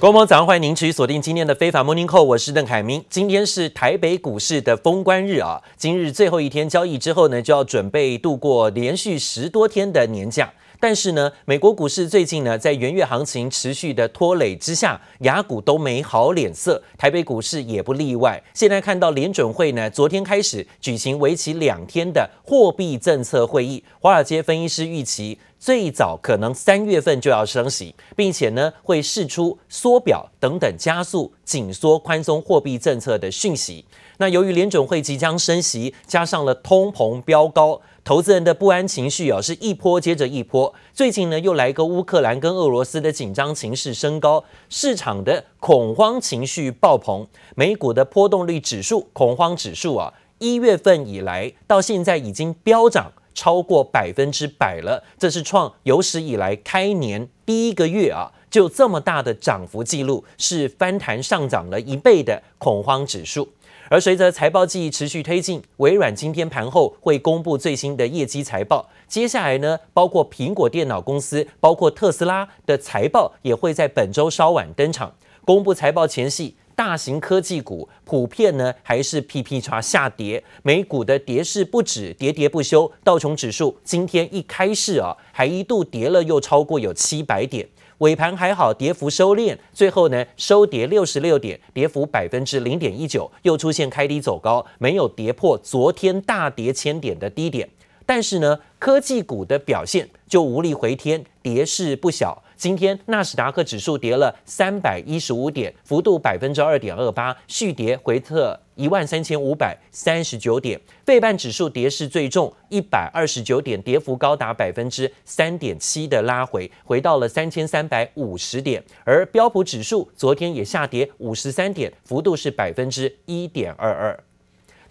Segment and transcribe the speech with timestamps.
[0.00, 3.04] 各位早上欢迎您持续锁定今天的非法 Morning Call，我是邓凯明。
[3.10, 10.50] 今天是台北股市的封关日啊，今日最后一天交易之后呢，就要准备度过连续十多天的年假。
[10.80, 18.42] 但是呢，美国股市最近呢，在元月行情持续的拖累之下，雅股都没好脸色，台北股市也不例外。
[18.54, 33.84] 现在看到联准会呢，昨天开始举行为期两天的货币政策会议，华尔街分析师预期最早可能三月份就要升息，并且呢，会释出缩表等等加速紧缩宽松货币政策的讯息。
[34.16, 37.80] 那由于联准会即将升息，加上了通膨飙高。
[38.02, 40.74] 投资人的不安情绪啊，是一波接着一波。
[40.92, 47.26] 最近呢，又来个乌克兰跟俄罗斯的紧张情势升高，市场的恐慌情绪爆棚。
[47.54, 63.48] 美股的波动率指数、恐慌指数啊，一月份以来到现在已经飙涨超过百分之百了，这是创有史以来开年第一个月啊，就这么大的涨幅记录，是翻弹上涨了一倍的恐慌指数。
[63.90, 68.88] 而随着财报季持续推进，微软今天盘后会公布最新的业绩财报。
[69.08, 75.12] 接下来呢，包括苹果电脑公司、包括特斯拉的财报也会在本周稍晚登场。
[75.44, 82.92] 公布财报前夕，大型科技股普遍呢还是 P P 叉下跌，美股的跌势不止，跌跌不休。
[83.02, 87.68] 道琼指数今天一开市啊，还一度跌了又超过有七百点。
[88.00, 97.68] 尾盘还好，跌幅收敛，最后呢收跌六十六点，跌幅百分之零点一九，又出现开低走高，没有跌破昨天大跌千点的低点。
[98.06, 102.42] 但是呢，科技股的表现就无力回天，跌势不小。
[102.56, 108.58] 今天纳斯达克指数跌了三百一十五点，幅度百分之二点二八，续跌回撤。
[108.80, 118.82] 一万三千五百三十九点，费半指数跌势最重，一百二十九点，跌幅高达百分之三点七的拉回，回到了三千三百五十点。
[119.04, 124.18] 而标普指数昨天也下跌五十三点，幅度是百分之一点二二。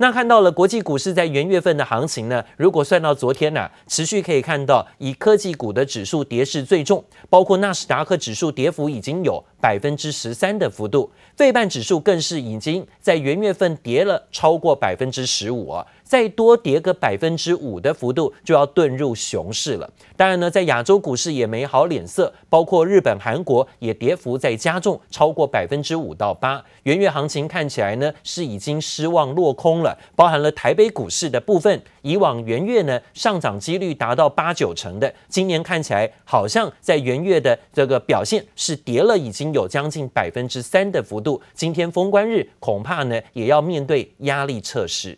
[0.02, 15.86] 那看到了国际股市在元月份的行情呢，如果算到昨天呢、持续可以看到以科技股的指数跌势最重，包括纳斯达克指数跌幅已经有百分之十三的幅度，费半指数更是已经在元月份跌了超过百分之十五啊。
[16.04, 19.88] 再多跌个百分之五的幅度，就要遁入熊市了。
[20.18, 26.66] 当然呢，在亚洲股市也没好脸色，包括日本、韩国也跌幅在加重，超过百分之五到八。
[26.82, 31.80] 元月行情看起来呢是已经失望落空了，包含了台北股市的部分。
[32.02, 41.42] 以往元月呢上涨几率达到八九成的，今年看起来好像在元月的这个表现是跌了，已经有将近百分之三的幅度。
[41.54, 45.18] 今天封关日恐怕呢也要面对压力测试。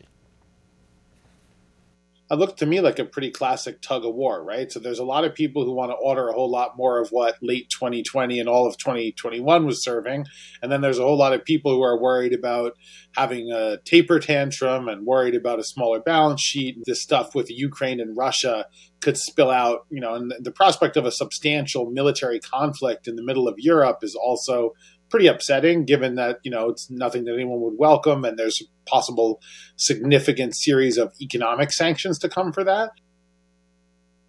[2.32, 4.72] It looked to me like a pretty classic tug of war, right?
[4.72, 7.10] So there's a lot of people who want to order a whole lot more of
[7.10, 10.26] what late 2020 and all of 2021 was serving.
[10.62, 12.78] And then there's a whole lot of people who are worried about
[13.18, 16.78] having a taper tantrum and worried about a smaller balance sheet.
[16.86, 18.66] This stuff with Ukraine and Russia
[19.02, 23.24] could spill out, you know, and the prospect of a substantial military conflict in the
[23.24, 24.72] middle of Europe is also
[25.11, 28.65] pretty upsetting given that you know it's nothing that anyone would welcome and there's a
[28.91, 29.41] possible
[29.77, 32.91] significant series of economic sanctions to come for that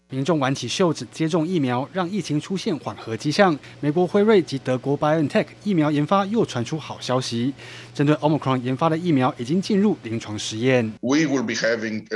[0.10, 7.54] 民众挽起袖子接种疫苗让疫情出现缓和迹象美国辉瑞及德国 BioNTech 疫苗研发又传出好消息
[7.94, 12.08] 针对 Omicron 研发的疫苗已经进入临床实验 We will be having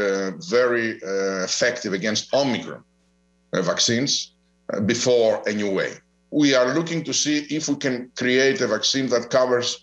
[0.49, 2.83] very effective against Omicron
[3.51, 4.27] vaccines
[4.87, 5.97] before a new wave
[6.29, 9.77] We are looking to see if we can create a vaccine that covers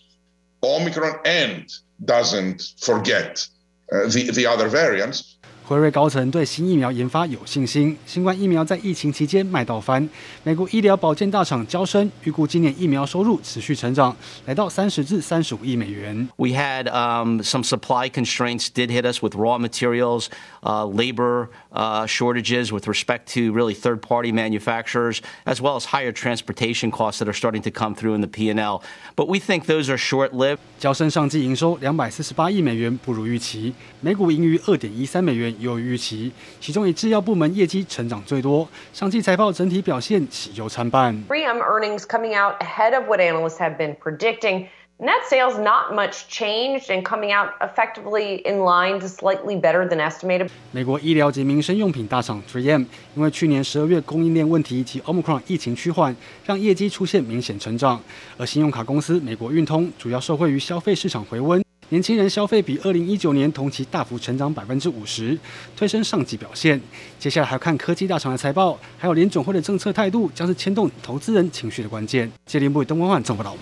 [0.63, 1.67] Omicron and
[2.05, 3.47] doesn't forget
[3.91, 5.35] the the other variants.
[5.65, 10.09] 辉瑞高层对新疫苗研发有信心，新冠疫苗在疫情期间卖到翻。
[10.43, 14.17] 美国医疗保健大厂娇生预估今年疫苗收入持续成长，
[14.47, 16.27] 来到三十至三十五亿美元。
[16.37, 20.29] We had um, some supply constraints did hit us with raw materials,
[20.63, 26.91] uh, labor uh, shortages with respect to really third-party manufacturers, as well as higher transportation
[26.91, 28.83] costs that are starting to come through in the P&L.
[29.17, 30.59] But we think those are short-lived.
[30.79, 35.55] 娇生上季营收两百四十八亿美元，不如预期，每股盈余二点一三美元。
[35.59, 41.15] 优于预期，其中以制药部门业绩成长最多，上季财报整体表现喜忧参半。
[41.29, 44.67] 3M earnings coming out ahead of what analysts have been predicting.
[45.04, 50.00] Net sales not much changed and coming out effectively in line to slightly better than
[50.00, 50.48] estimated.
[50.72, 56.16] 美国医疗及民生用品大厂 3M 因为去年十二月供应链问题及 Omicron 疫情趋缓，
[56.46, 58.02] 让业绩出现明显成长。
[58.38, 61.62] 而信用卡公司美国运通主要受惠于消费市场回温。
[61.90, 65.38] 年轻人消费比二零一九年同期大幅成长百分之五十，
[65.76, 66.80] 推升上季表现。
[67.20, 72.32] 接下来还要看科技大厂的财报，还有联准会的政策态度，将是牵动投资人情绪的关键。
[72.46, 73.54] 接连部东方万综报道。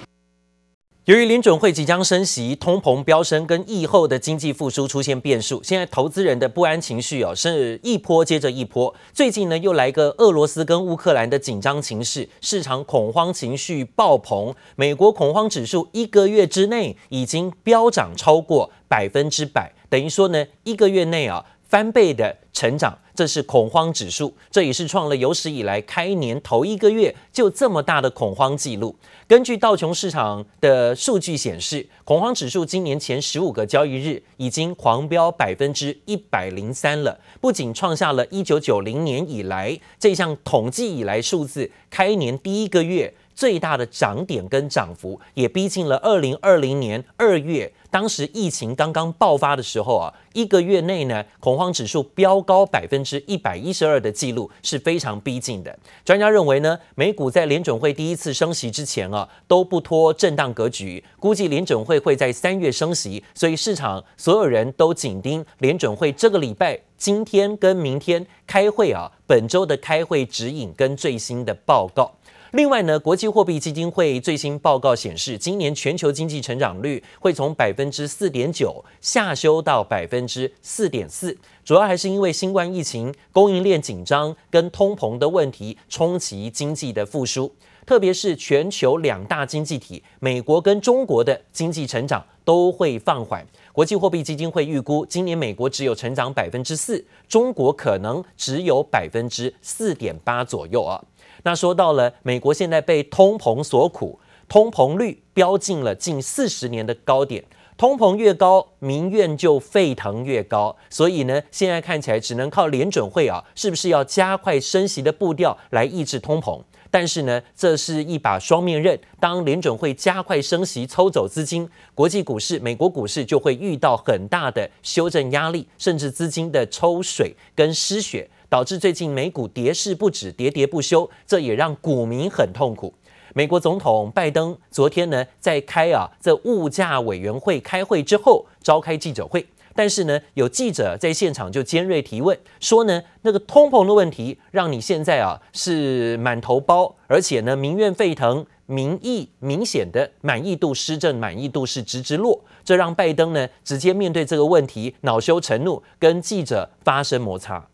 [1.12, 8.96] 由于联准会即将升息，通膨飙升，跟疫后的经济复苏出现变数，现在投资人的不安情绪哦，是一波接着一波。
[9.12, 14.56] 最近呢，又来个俄罗斯跟乌克兰的紧张情势，市场恐慌情绪爆棚。
[14.78, 23.00] 美国恐慌指数一个月之内已经飙涨超过百分之百，等于说呢，一个月内啊翻倍的成长。
[23.14, 28.96] 这是恐慌指数，这也是创了有史以来开年头一个月就这么大的恐慌记录。
[29.28, 47.74] 根据道琼市场的数据显示，恐慌指数今年前十五个交易日已经狂飙百分之一百零三了，不仅创下了一九九零年以来这项统计以来数字开年第一个月最大的涨点跟涨幅，也逼近了二零二零年二月。
[47.90, 55.76] 当时疫情刚刚爆发的时候啊，一个月内呢，恐慌指数飙高百分之一百一十二的记录是非常逼近的。
[56.06, 72.12] 专家认为呢，美股在联准会第一次升息之前啊，都不脱震荡格局，估计联准会会在三月升息，所以市场所有人都紧盯联准会这个礼拜今天跟明天开会啊，本周的开会指引跟最新的报告。
[72.52, 87.50] 另外呢，国际货币基金会最新报告显示，今年全球经济成长率会从百分之四点九下修到百分之四点四，主要还是因为新冠疫情、供应链紧张跟通膨的问题冲击经济的复苏，
[87.86, 93.48] 特别是全球两大经济体美国跟中国的经济成长都会放缓。
[93.74, 101.02] 国际货币基金会预估，今年美国只有成长百分之四，中国可能只有百分之四点八左右啊。
[101.44, 104.20] 那说到了美国现在被通膨所苦，
[104.50, 107.46] 通膨率飙进了近四十年的高点，
[107.78, 110.76] 通膨越高，民怨就沸腾越高。
[110.90, 116.62] 所以呢，现在看起来只能靠联准会啊，是不是要加快升息的步调来抑制通膨？
[116.92, 119.00] 但是呢，这是一把双面刃。
[119.20, 128.30] 当联准会加快升息抽走资金，国际股市、美国股市就会遇到很大的修正压力，甚至资金的抽水跟失血。
[128.50, 132.94] 导致最近美股跌势不止，跌跌不休，这也让股民很痛苦。
[133.34, 157.68] 美国总统拜登昨天呢，在开啊这物价委员会开会之后，召开记者会，但是呢，有记者在现场就尖锐提问，说呢，那个通膨的问题让你现在啊是满头包，而且呢民怨沸腾，民意明显的满意度施政满意度是直直落，这让拜登呢直接面对这个问题恼羞成怒，跟记者发生摩擦。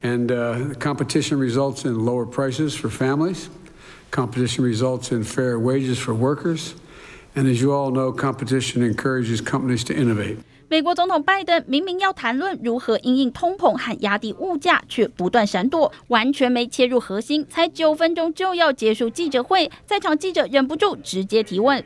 [0.00, 3.48] And uh, competition results in lower prices for families.
[4.12, 6.74] Competition results in fair wages for workers.
[7.34, 10.38] And as you all know, competition encourages companies to innovate.
[10.70, 17.46] 美国总统拜登明明要谈论如何因应通膨和压低物价，却不断闪躲，完全没切入核心。
[17.48, 21.82] 才九分钟就要结束记者会，在场记者忍不住直接提问。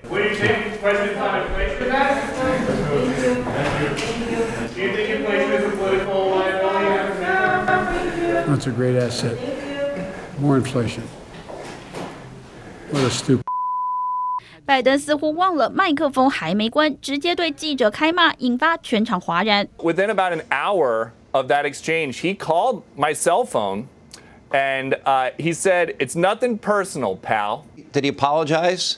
[14.71, 19.67] 拜登似乎忘了麦克风还没关，直接对记者开骂，引发全场哗然。
[19.77, 23.85] Within about an hour of that exchange, he called my cell phone
[24.51, 27.65] and uh, he said, It's nothing personal, pal.
[27.91, 28.97] Did he apologize?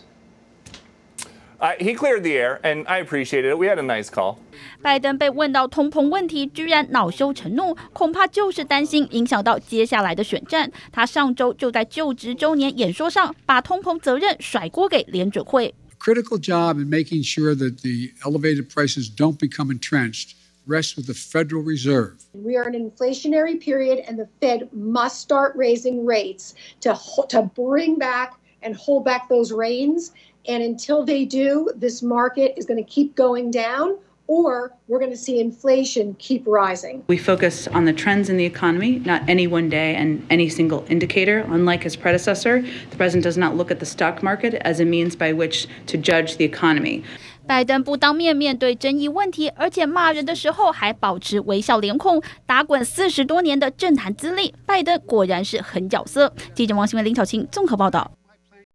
[1.64, 3.58] Uh, he cleared the air, and I appreciated it.
[3.58, 4.38] We had a nice call.
[4.82, 10.72] 拜登被问到通膨问题，居然恼羞成怒，恐怕就是担心影响到接下来的选战。
[10.90, 15.76] 他上周就在就职周年演说上，把通膨责任甩锅给联准会。
[16.00, 21.62] Critical job in making sure that the elevated prices don't become entrenched rests with the Federal
[21.62, 22.20] Reserve.
[22.32, 26.96] We are in an inflationary period, and the Fed must start raising rates to
[27.28, 30.14] to bring back and hold back those reins.
[30.48, 35.12] And until they do, this market is going to keep going down, or we're going
[35.12, 37.04] to see inflation keep rising.
[37.08, 40.86] We focus on the trends in the economy, not any one day and any single
[40.88, 41.46] indicator.
[41.50, 45.16] Unlike his predecessor, the president does not look at the stock market as a means
[45.16, 47.04] by which to judge the economy.
[47.46, 56.32] 拜登不当面面对争议问题，而且骂人的时候还保持微笑脸孔，打滚四十多年的政坛资历，拜登果然是狠角色。
[56.54, 58.12] 记者王新文、林巧清综合报道。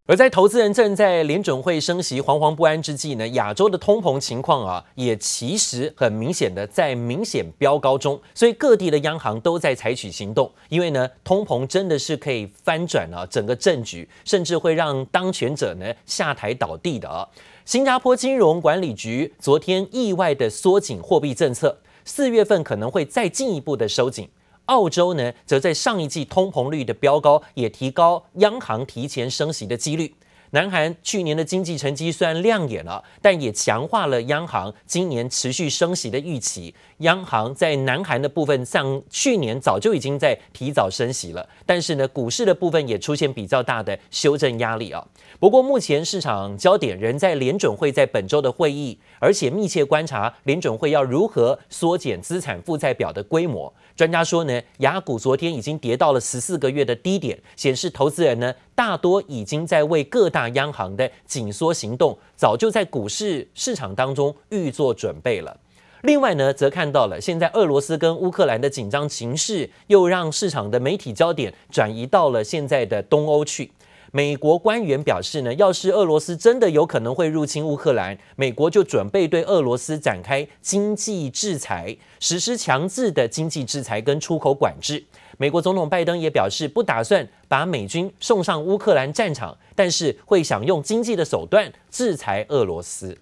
[0.09, 17.29] 而在投资人正在联准会升息惶惶不安之际呢，亚洲的通膨情况啊，也其实很明显的在明显飙高中，所以各地的央行都在采取行动，因为呢，通膨真的是可以翻转啊整个政局，甚至会让当权者呢下台倒地的。
[17.63, 24.27] 新加坡金融管理局昨天意外的缩紧货币政策，四月份可能会再进一步的收紧。
[24.69, 30.13] 澳洲呢，则在上一季通膨率的飙高，也提高央行提前升息的几率。
[30.51, 36.73] 南韩去年的经济成绩虽然亮眼了，但也强化了央行今年持续升息的预期。
[36.99, 45.05] 央行在南韩的部分上，去年早就已经在提早升息了，但是呢，股市的部分也出现比较大的修正压力啊。
[45.39, 53.73] 不过目前市场焦点仍在联准会在本周的会议，而且密切观察联准会要如何缩减资产负债表的规模。
[53.95, 65.59] 专家说呢，雅股昨天已经跌到了十四个月的低点，显示投资人呢大多已经在为各大央行的紧缩行动，早就在股市市场当中预做准备了。
[66.03, 73.69] 另外呢，则看到了现在俄罗斯跟乌克兰的紧张情势，又让市场的媒体焦点转移到了现在的东欧去。
[74.11, 85.03] 美国官员表示呢，要是俄罗斯真的有可能会入侵乌克兰，美国就准备对俄罗斯展开经济制裁，实施强制的经济制裁跟出口管制。
[85.37, 93.17] 美国总统拜登也表示，不打算把美军送上乌克兰战场，但是会想用经济的手段制裁俄罗斯。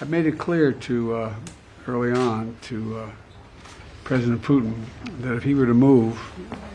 [0.00, 1.30] I made it clear to uh,
[1.86, 3.06] early on to uh,
[4.04, 4.72] President Putin
[5.22, 6.12] that if he were to move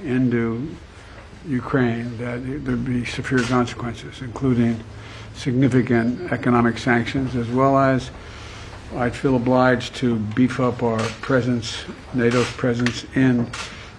[0.06, 0.62] into
[1.49, 4.77] Ukraine that there'd be severe consequences, including
[5.35, 8.11] significant economic sanctions, as well as
[8.97, 13.47] I'd feel obliged to beef up our presence, NATO's presence in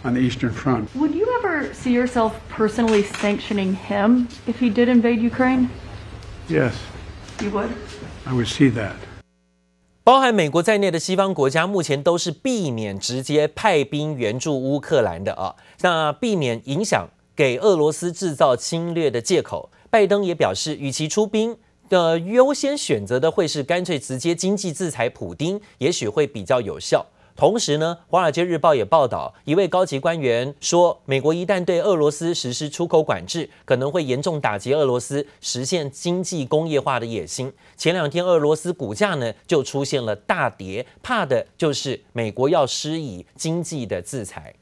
[0.05, 0.95] on the Eastern Front.
[0.95, 5.69] Would you ever see yourself personally sanctioning him if he did invade Ukraine?
[6.47, 6.75] Yes.
[7.41, 7.71] You would?
[8.25, 8.95] I would see that.
[10.03, 17.09] 包含美国在内的西方国家目前都是避免直接派兵援助乌克兰的啊，那避免影响。
[17.38, 21.56] 给俄罗斯制造侵略的借口，拜登也表示，与其出兵
[21.88, 27.06] 的优先选择的会是干脆直接经济制裁普丁，也许会比较有效。
[27.36, 37.52] 同时呢，《华尔街日报》也报道，一位高级官员说，美国一旦对俄罗斯实施出口管制，可能会严重打击俄罗斯实现经济工业化的野心。
[37.76, 44.52] 前两天，俄罗斯股价呢就出现了大跌，怕的就是美国要施以经济的制裁。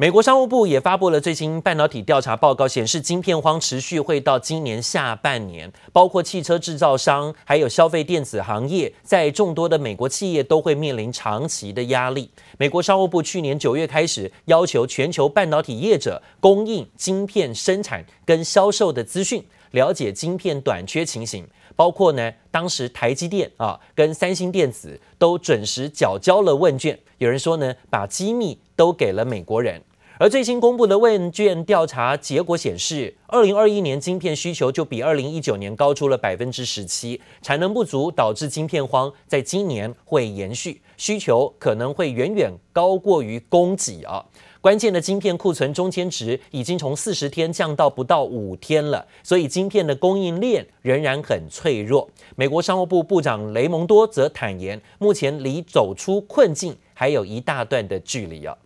[0.00, 12.30] 美国商务部也发布了最新半导体调查报告，显示晶片荒持续会到今年下半年，包括汽车制造商，还有消费电子行业，在众多的美国企业都会面临长期的压力。
[12.58, 29.82] 美国商务部去年九月开始要求全球半导体业者供应晶片生产跟销售的资讯，了解晶片短缺情形，包括呢，当时台积电啊跟三星电子都准时缴交了问卷，有人说呢，把机密都给了美国人。
[30.20, 44.24] 而最新公布的问卷调查结果显示，二零二一年晶片需求就比二零一九年高出了百分之十七，产能不足导致晶片荒，在今年会延续，需求可能会远远高过于供给啊。
[44.60, 52.10] 关键的晶片库存中间值已经从四十天降到不到五天了，所以晶片的供应链仍然很脆弱。
[52.34, 58.58] 美国商务部部长雷蒙多则坦言，目前离走出困境还有一大段的距离啊。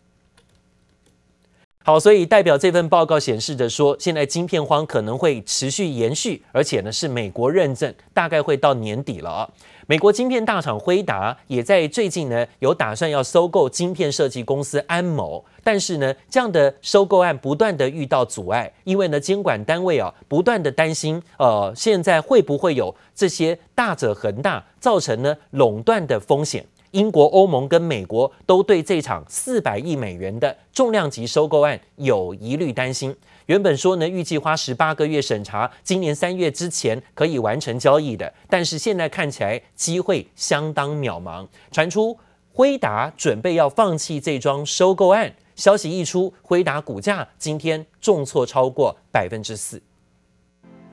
[1.84, 9.48] 好，所以代表这份报告显示着说，现在晶片荒可能会持续延续，而且呢是美国认证，大概会到年底了啊。
[9.88, 26.64] 美国晶片大厂辉达也在最近呢有打算要收购晶片设计公司安某，但是呢这样的收购案不断的遇到阻碍，因为呢监管单位啊不断的担心，呃现在会不会有这些大者恒大，造成呢垄断的风险。
[26.92, 33.14] 英国、欧盟跟美国都对这场四百亿美元的重量级收购案有疑虑担心。
[33.46, 41.46] 原本说呢，预计花十八个月审查，今年三月之前可以完成交易的，但是现在看起来机会相当渺茫。
[41.70, 42.16] 传出
[42.52, 49.82] 辉达准备要放弃这桩收购案，消息一出，辉达股价今天重挫超过百分之四。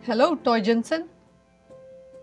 [0.06, 1.06] Hello, Toy Jensen.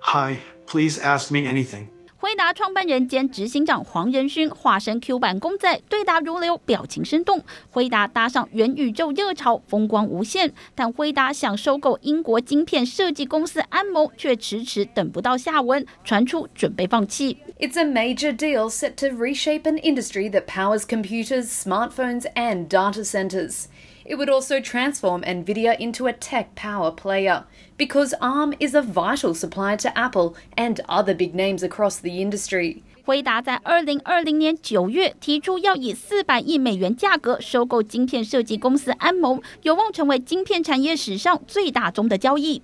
[0.00, 1.96] Hi, please ask me anything.
[2.26, 7.40] 辉达创办人兼执行长黄仁勋化身 Q 版公仔，对答如流，表情生动。
[7.71, 10.52] 辉达搭上元宇宙热潮，风光无限。
[10.75, 17.38] 但辉达想收购英国晶片设计公司安谋，却迟迟等不到下文，传出准备放弃。
[17.61, 23.66] It's a major deal set to reshape an industry that powers computers, smartphones, and data centers.
[24.06, 27.44] It would also transform NVIDIA into a tech power player
[27.77, 32.82] because ARM is a vital supplier to Apple and other big names across the industry.
[33.03, 42.62] 辉达在二零二零年九月提出要以四百亿美元价格收购晶片设计公司安谋，有望成为晶片产业史上最大宗的交易。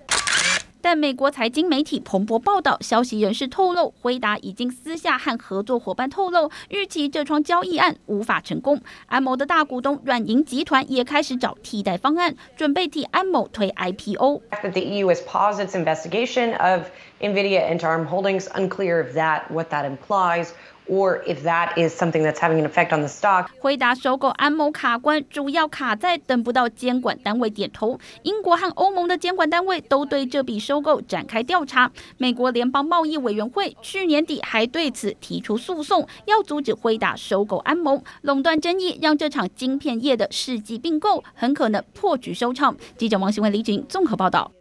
[0.82, 8.80] 但美国财经媒体彭博报道，消息人士透露，辉达已经私下和合作伙伴透露，预期这桩交易案无法成功。
[9.06, 14.40] 安某的大股东软银集团也开始找替代方案，准备替安某推 IPO。
[14.72, 16.88] The EU has paused its investigation of
[17.20, 18.48] NVIDIA into ARM Holdings.
[18.52, 20.48] Unclear if that what that implies.
[20.88, 23.46] Or if that is something that's having an effect on the stock.
[23.60, 27.98] 辉达收购安谋卡关，主要卡在等不到监管单位点头。
[28.22, 31.90] 英国和欧盟的监管单位都对这笔收购展开调查。
[32.18, 38.02] 美国联邦贸易委员会去年底还对此提出诉讼，要阻止辉达收购安谋。
[38.22, 42.76] 垄断争议让这场晶片业的世纪并购很可能破局收场。
[42.96, 44.52] 记者王新伟、李景综合报道。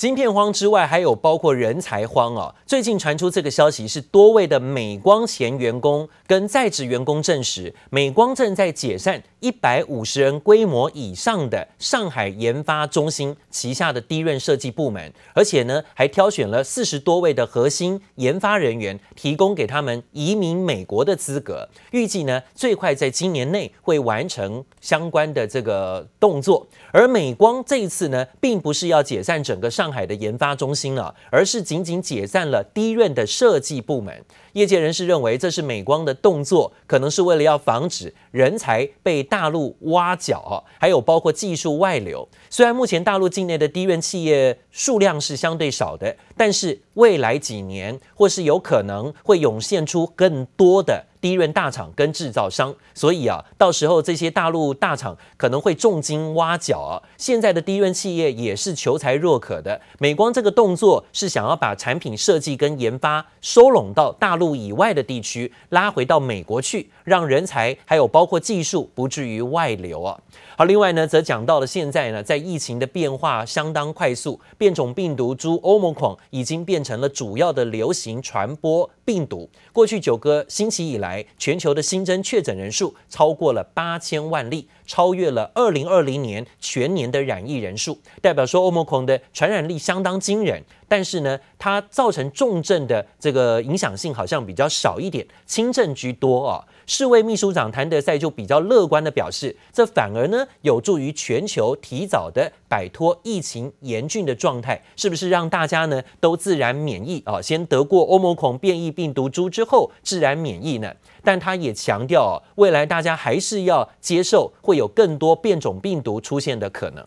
[0.00, 2.54] 晶片荒之外，还有包括人才荒哦。
[2.64, 21.68] 最近传出这个消息，是多位的美光前员工跟在职员工证实，美光正在解散一百五十人规模以上的上海研发中心旗下的低润设计部门，而且呢，还挑选了四十多位的核心研发人员，提供给他们移民美国的资格。
[21.90, 26.66] 预计呢，最快在今年内会完成相关的这个动作。
[26.90, 29.89] 而美光这一次呢，并不是要解散整个上。
[29.90, 34.24] 海的研发中心了，而是仅仅解散了低润的设计部门。
[34.52, 42.28] 业界人士认为，这是美光的动作，可能是为了要防止人才被大陆挖角，还有包括技术外流。
[42.48, 51.06] 虽然目前大陆境内的低润企业数量是相对少的，但是未来几年或是有可能会涌现出更多的。
[51.20, 57.02] 低润大厂跟制造商，所以啊，到时候这些大陆大厂可能会重金挖角啊。
[57.16, 59.80] 现在的低润企业也是求才若渴的。
[59.98, 70.18] 美光这个动作是想要把产品设计跟研发收拢到大陆以外的地区，拉回到美国去，让人才还有包括技术不至于外流啊。
[70.56, 79.50] 好，另外呢，则讲到了现在呢，在疫情的变化相当快速，变种病毒株 Omicron 已经变成了主要的流行传播病毒。
[79.72, 90.60] 过去九个星期以来，全球的新增确诊人数超过了八千万例，超越了二零二零年全年的染疫人数，代表说欧盟空的传染力相当惊人。
[90.88, 96.66] 但是呢，它造成重症的这个影响性好像比较少一点，轻症居多啊。
[96.84, 107.40] 世卫秘书长谭德赛就比较乐观的表示，这反而呢有助于全球提早的摆脱疫情严峻的状态，是不是让大家呢都自然免疫啊？
[107.40, 110.92] 先得过欧盟孔变异病毒株之后自然免疫呢？
[111.22, 117.06] 但他也强调，未来大家还是要接受会有更多变种病毒出现的可能。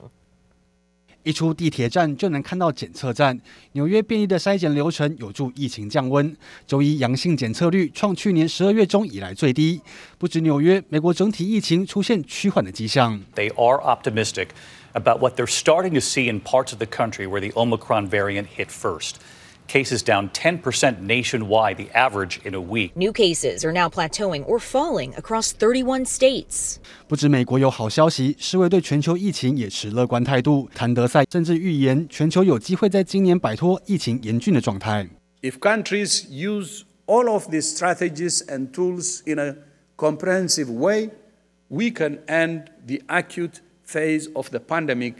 [1.24, 3.40] 一出地铁站就能看到检测站。
[3.72, 6.36] 纽约便利的筛检流程有助疫情降温。
[6.68, 9.82] 周一阳性检测率创去年十二月中以来最低。
[10.18, 13.22] 不止纽约，美国整体疫情出现趋缓的迹象。
[13.36, 14.50] They are optimistic
[14.92, 18.48] about what they're starting to see in parts of the country where the Omicron variant
[18.58, 19.16] hit first.
[19.69, 22.93] Cases down 10% nationwide, the average in a week.
[22.97, 26.77] New cases are now plateauing or falling across 31 states.
[27.07, 30.71] 不止美国有好消息，世卫对全球疫情也持乐观态度。
[30.75, 35.07] 谭德赛甚至预言，全球有机会在今年摆脱疫情严峻的状态。
[35.43, 39.57] If countries use all of these strategies and tools in a
[39.99, 41.11] comprehensive way,
[41.69, 45.17] we can end the acute phase of the pandemic.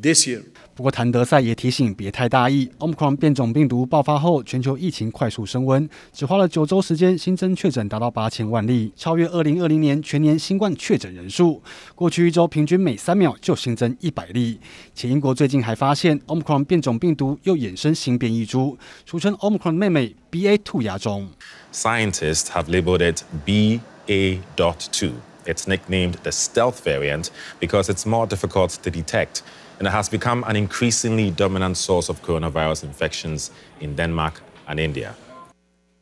[0.00, 0.42] This year.
[0.74, 2.70] 不过，谭德赛也提醒别太大意。
[2.78, 11.62] Omicron 变种病毒爆发后，全球疫情快速升温，只花了九周时间，新增确诊达到八千万例，超越二零二零年全年新冠确诊人数。
[11.94, 14.58] 过去一周平均每三秒就新增一百例。
[14.94, 21.28] 且英国最近还发现 Omicron 变种病毒又衍生新变异株，俗称 Omicron 妹妹 BA.2 亚种。
[21.70, 25.12] Scientists have labeled it BA.2.
[25.44, 27.26] It's nicknamed the stealth variant
[27.60, 29.42] because it's more difficult to detect.
[29.82, 35.16] And it has become an increasingly dominant source of coronavirus infections in Denmark and India.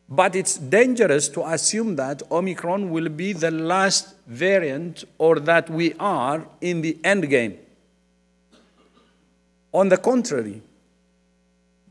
[0.07, 5.95] But it's dangerous to assume that Omicron will be the last variant or that we
[5.99, 7.57] are in the end game.
[9.73, 10.61] On the contrary,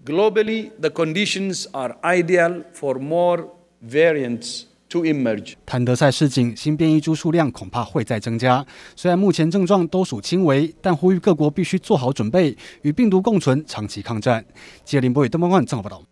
[0.03, 8.65] globally, the conditions are ideal for more variants To emerge，谭德赛市警，新变异株数量恐怕会再增加。
[8.95, 14.43] 虽然目前症状都属轻微，但呼吁各国必须做好准备，与病毒共存，长期抗战。
[14.83, 16.03] 记者林博宇、邓邦冠综合报道。